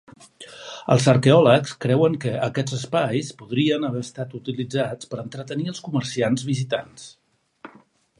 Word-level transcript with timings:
Els 0.93 1.03
arqueòlegs 1.11 1.73
creuen 1.83 2.15
que 2.23 2.31
aquests 2.47 2.75
espais 2.77 3.29
podrien 3.41 3.85
haver 3.89 4.01
estat 4.07 4.33
utilitzats 4.39 5.11
per 5.13 5.21
entretenir 5.25 5.69
els 5.73 5.83
comerciants 5.89 6.47
visitants. 6.49 7.05